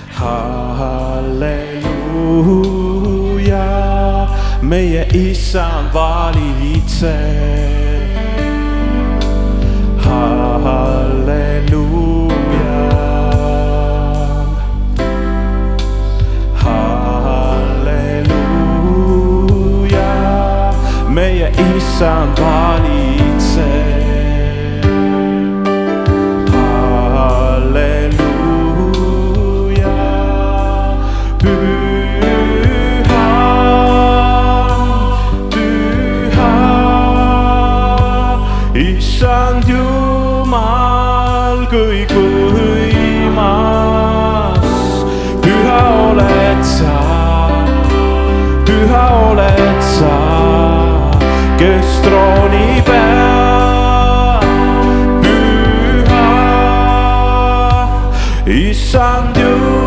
[0.09, 1.49] Halleluja.
[4.63, 7.52] Meie isä vali itse.
[21.13, 24.03] meie issand valitseb.
[26.53, 28.19] halleluuja,
[31.43, 33.29] püha,
[35.53, 36.55] püha,
[38.75, 42.01] issand Jumal, kui
[42.57, 43.45] võimas,
[45.45, 46.97] püha oled sa,
[48.65, 49.72] püha oled
[51.63, 54.43] kes trooni peal
[55.23, 56.27] püha,
[58.59, 59.82] issand jumal.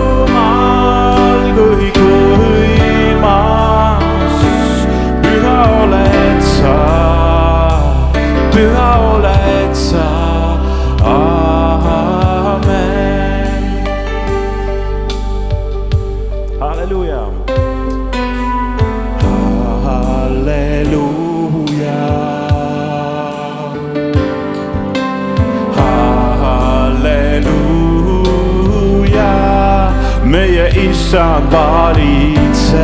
[31.11, 32.81] sa valitsed.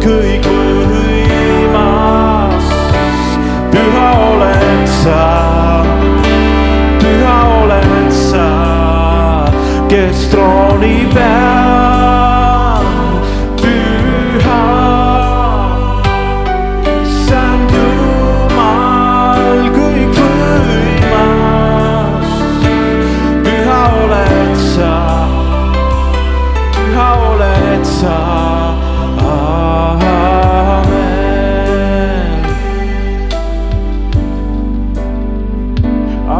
[0.00, 0.57] 可以。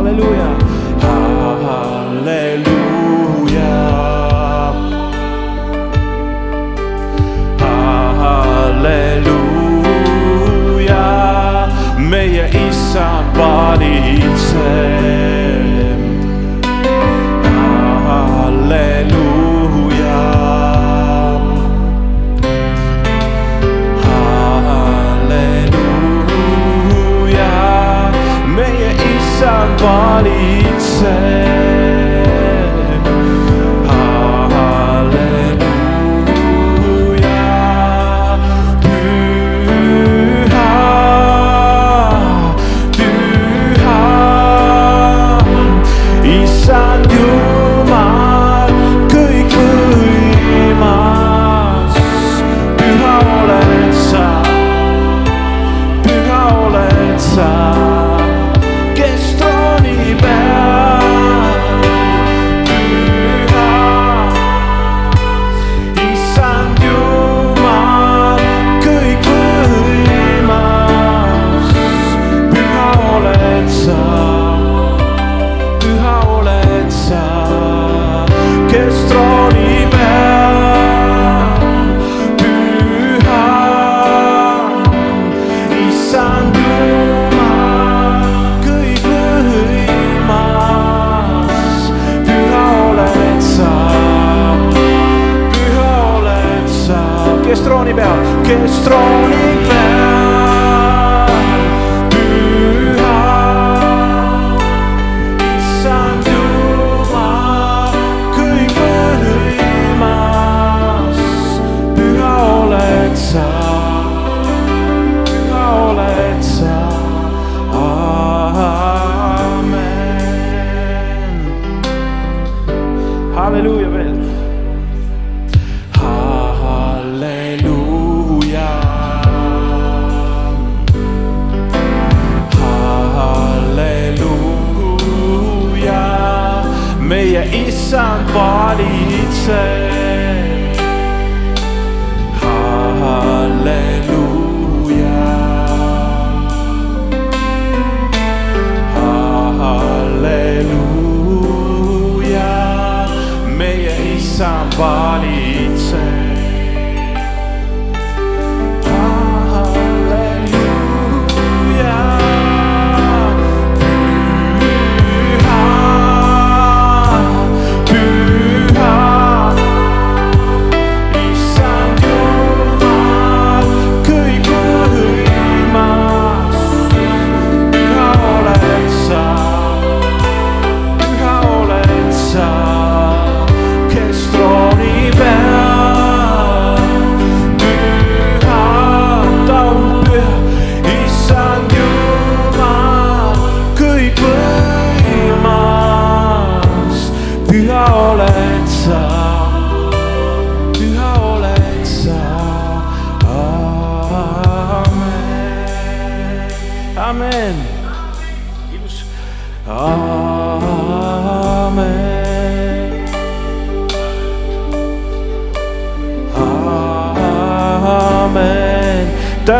[0.09, 0.38] Aleluia.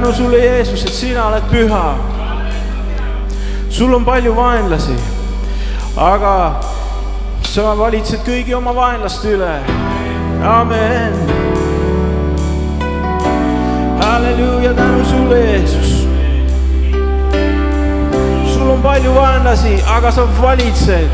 [0.01, 1.95] Tänu sulle, Jeesus, et sina oled püha.
[3.71, 4.95] sul on palju vaenlasi,
[5.97, 6.61] aga
[7.43, 9.57] sa valitsed kõigi oma vaenlaste üle.
[10.47, 11.17] amen.
[14.05, 16.07] halleluuja, tänu sulle, Jeesus.
[18.55, 21.11] sul on palju vaenlasi, aga sa valitsed,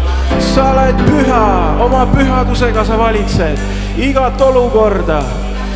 [0.54, 1.46] sa oled püha,
[1.86, 3.64] oma pühadusega sa valitsed
[3.96, 5.22] igat olukorda,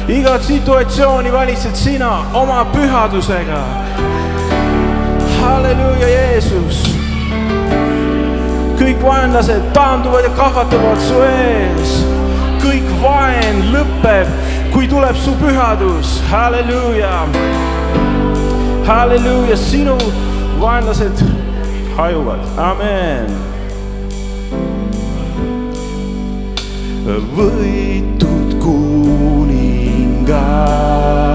[0.08, 3.62] igat situatsiooni valitsed sina oma pühadusega.
[5.40, 6.98] halleluuja, Jeesus
[8.78, 11.94] kõik vaenlased taanduvad ja kahvatavad su ees.
[12.62, 14.30] kõik vaen lõpeb,
[14.72, 17.26] kui tuleb su pühadus, halleluuja.
[18.86, 19.98] halleluuja, sinu
[20.60, 21.24] vaenlased
[21.96, 23.36] hajuvad, amen.
[27.36, 28.47] võitud
[30.28, 31.27] God.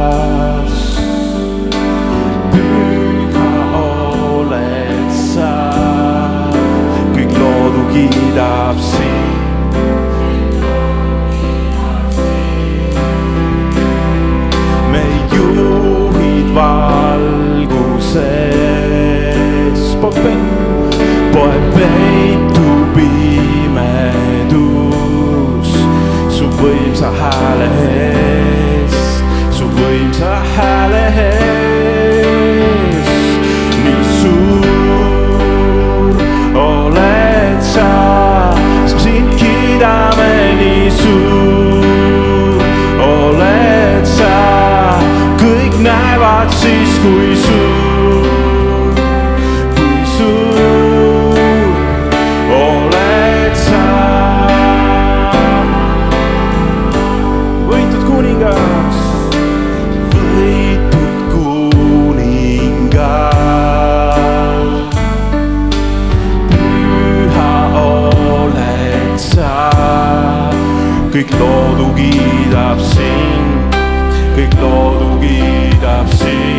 [75.93, 76.52] ápice.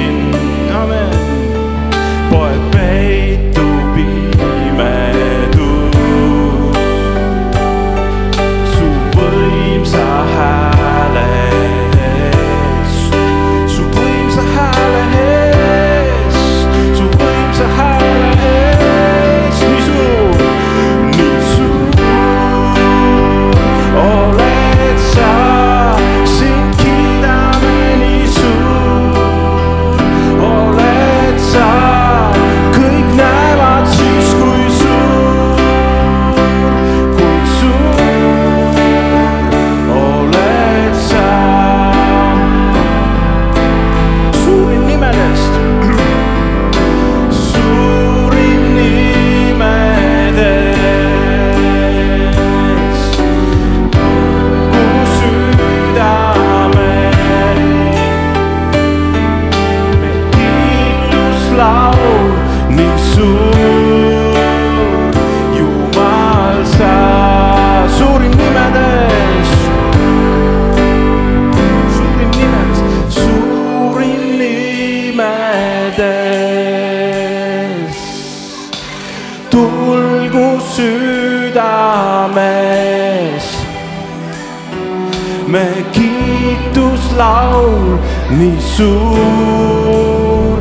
[87.14, 87.98] Kiituslaul
[88.30, 90.58] nii suur,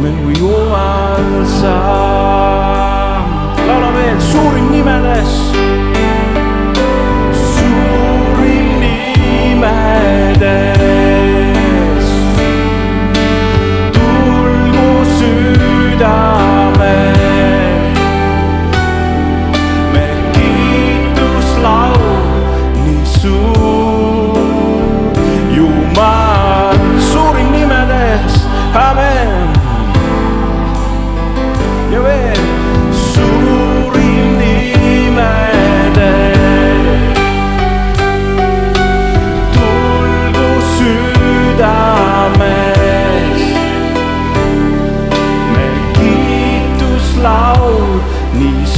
[0.00, 1.76] meil Jumal sa.
[3.66, 5.32] laula veel suurim nimedes.
[7.32, 10.05] suurim nimedes.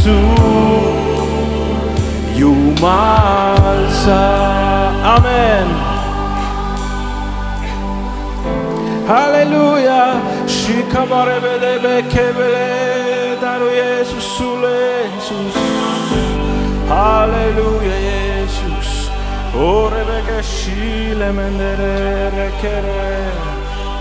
[0.08, 0.82] Nii suur,
[2.36, 4.24] Jumal sa,
[5.14, 5.68] amen.
[9.08, 10.06] halleluuja,
[13.40, 15.54] tänu Jeesus sulle, Jeesus.
[16.88, 19.10] halleluuja, Jeesus.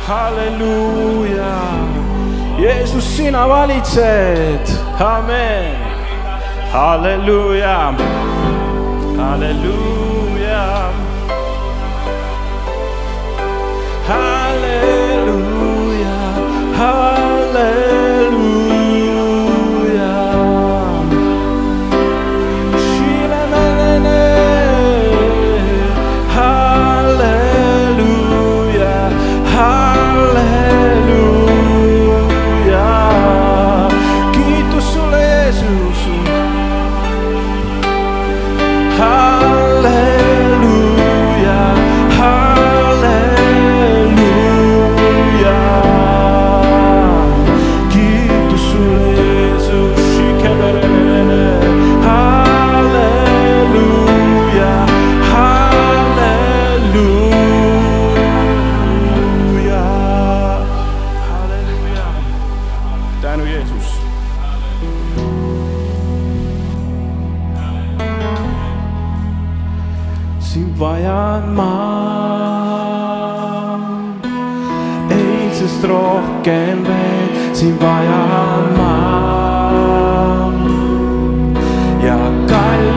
[0.08, 1.54] halleluuja,
[2.60, 4.68] Jeesus, sina valitsed,
[5.00, 5.87] amen.
[6.72, 7.94] Halleluuja,
[9.18, 9.97] halleluuja.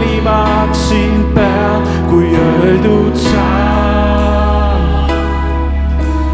[0.00, 4.80] Kallimaks sind pean, kui öeldud saan.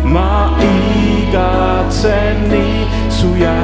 [0.04, 3.55] ma igatsen nii su järele,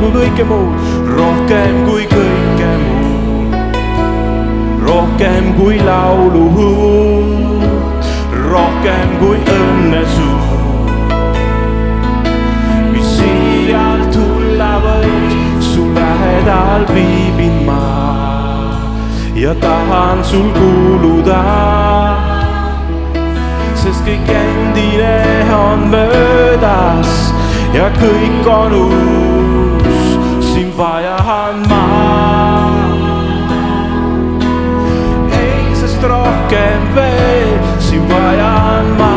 [0.00, 0.74] kui kõike muud,
[1.16, 3.54] rohkem kui kõike muud.
[4.86, 7.62] rohkem kui lauluhuud,
[8.50, 11.14] rohkem kui õnnesuud.
[12.92, 15.36] mis iial tulla võis,
[15.72, 17.82] su lähedal viibin ma
[19.34, 21.40] ja tahan sul kuuluda
[23.80, 25.14] sest kõik endine
[25.56, 27.30] on möödas
[27.72, 29.79] ja kõik on uus,
[36.50, 39.14] rohkem veel, sind vajan ma.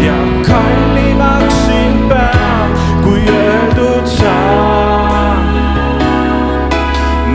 [0.00, 2.70] ja kallimaks sind pean,
[3.04, 5.46] kui öeldud saan.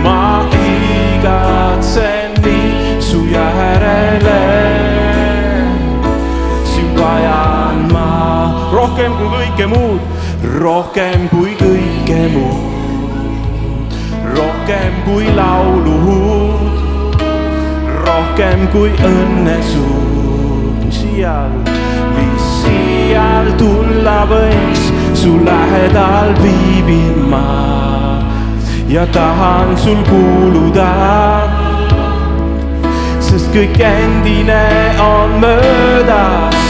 [0.04, 4.44] ma igatsen nii su järele.
[6.64, 8.12] sind vajan ma
[8.74, 10.02] rohkem kui kõike muud,
[10.60, 13.96] rohkem kui kõike muud.
[14.36, 16.71] rohkem kui lauluhuud,
[18.12, 21.54] rohkem kui õnnesuud, mis iial,
[22.16, 27.46] mis iial tulla võiks, su lähedal viibin ma
[28.92, 30.90] ja tahan sul kuuluda.
[33.24, 34.60] Sest kõik endine
[35.00, 36.68] on möödas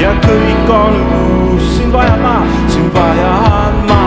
[0.00, 2.36] ja kõik on uus, sind vajan ma,
[2.72, 4.02] sind vajan ma.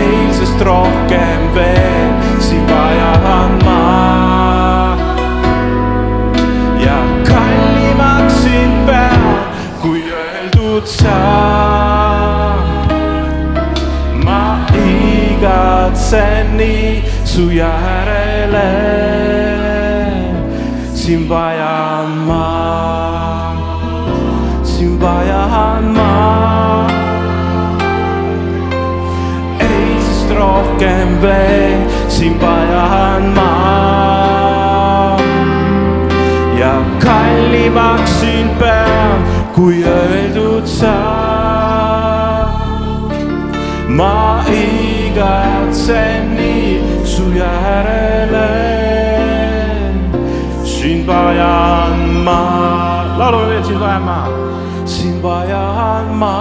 [0.00, 1.89] eilsest rohkem veel,
[16.10, 18.70] igatsen nii su järele,
[20.94, 23.54] sind vajan ma,
[24.64, 26.86] sind vajan ma.
[29.60, 33.52] eilsest rohkem veel, sind vajan ma.
[36.58, 39.22] ja kallimaks sind pean,
[39.54, 42.50] kui öeldud saab.
[43.88, 44.99] ma igatsen
[46.36, 48.48] nii su järele,
[50.64, 52.40] sind vajan ma.
[53.18, 54.28] laulame veel, sind vajan ma,
[54.86, 56.36] sind vajan ma.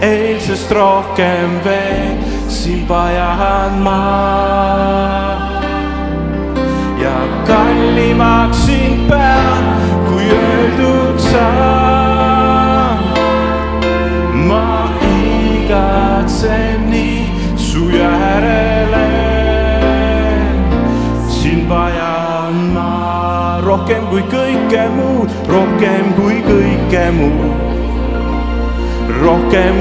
[0.00, 2.16] eilsest rohkem veel,
[2.48, 4.02] sind vajan ma.
[7.02, 9.64] ja kallimaks sind pean,
[10.08, 11.05] kui öeldud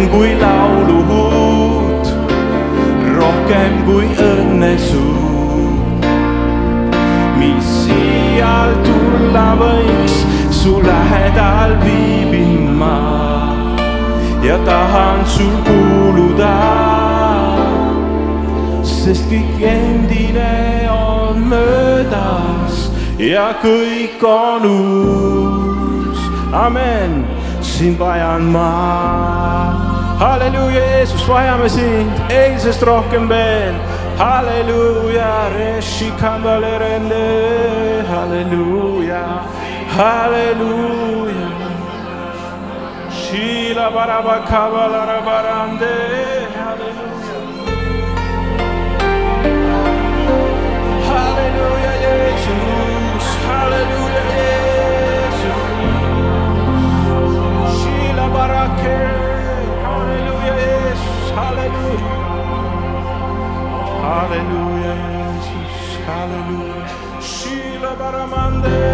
[0.05, 2.05] rohkem kui lauluhud,
[3.17, 6.05] rohkem kui õnnesuud,
[7.39, 12.99] mis iial tulla võiks, su lähedal viibin ma
[14.43, 16.53] ja tahan sul kuuluda,
[18.83, 26.19] sest kõik endine on möödas ja kõik on uus.
[26.53, 27.25] amen,
[27.61, 29.94] sind vajan ma.
[30.19, 33.75] halleluuja, Jeesus, vajame sind eilsest rohkem veel.
[34.17, 35.27] halleluuja,
[38.07, 39.23] halleluuja,
[39.97, 41.49] halleluuja.
[43.11, 46.34] Shila baraba kabalara barande.
[67.99, 68.84] Baramande.